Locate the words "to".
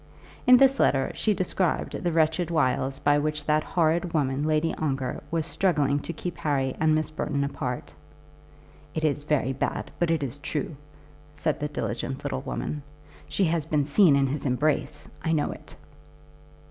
5.99-6.11